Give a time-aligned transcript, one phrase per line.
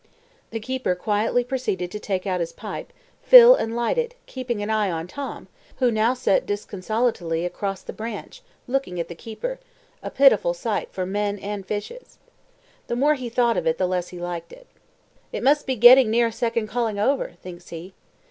[0.49, 4.71] The keeper quietly proceeded to take out his pipe, fill, and light it, keeping an
[4.71, 9.59] eye on Tom, who now sat disconsolately across the branch, looking at the keeper
[10.01, 12.17] a pitiful sight for men and fishes.
[12.87, 14.65] The more he thought of it the less he liked it.
[15.31, 17.93] "It must be getting near second calling over," thinks he.